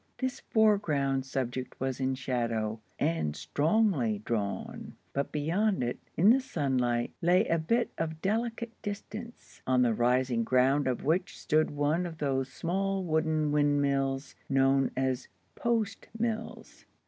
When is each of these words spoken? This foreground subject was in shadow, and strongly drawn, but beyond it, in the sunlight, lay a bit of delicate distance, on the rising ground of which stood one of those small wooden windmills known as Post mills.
This 0.17 0.39
foreground 0.39 1.27
subject 1.27 1.79
was 1.79 1.99
in 1.99 2.15
shadow, 2.15 2.79
and 2.97 3.35
strongly 3.35 4.17
drawn, 4.25 4.95
but 5.13 5.31
beyond 5.31 5.83
it, 5.83 5.99
in 6.17 6.31
the 6.31 6.39
sunlight, 6.39 7.13
lay 7.21 7.45
a 7.45 7.59
bit 7.59 7.91
of 7.99 8.19
delicate 8.19 8.71
distance, 8.81 9.61
on 9.67 9.83
the 9.83 9.93
rising 9.93 10.43
ground 10.43 10.87
of 10.87 11.05
which 11.05 11.37
stood 11.37 11.69
one 11.69 12.07
of 12.07 12.17
those 12.17 12.51
small 12.51 13.03
wooden 13.03 13.51
windmills 13.51 14.33
known 14.49 14.89
as 14.97 15.27
Post 15.55 16.07
mills. 16.17 16.85